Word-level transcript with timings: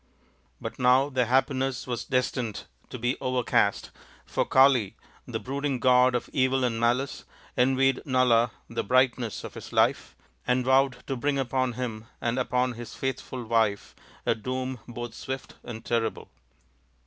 But 0.59 0.79
now 0.79 1.09
their 1.09 1.27
happiness 1.27 1.85
was 1.85 2.05
destined 2.05 2.63
to 2.89 2.97
be 2.97 3.19
overcast, 3.21 3.91
for 4.25 4.45
Kali, 4.45 4.95
the 5.27 5.39
brooding 5.39 5.77
god 5.77 6.15
of 6.15 6.27
evil 6.33 6.63
and 6.63 6.79
malice, 6.79 7.23
envied 7.55 8.01
Nala 8.03 8.49
the 8.67 8.83
brightness 8.83 9.43
of 9.43 9.53
his 9.53 9.71
life, 9.71 10.15
and 10.47 10.65
vowed 10.65 11.05
to 11.05 11.15
bring 11.15 11.37
upon 11.37 11.73
him 11.73 12.07
and 12.19 12.39
upon 12.39 12.73
his 12.73 12.95
faithful 12.95 13.43
wife 13.45 13.95
a 14.25 14.33
doom 14.33 14.79
both 14.87 15.13
swift 15.13 15.57
and 15.63 15.85
terrible. 15.85 16.31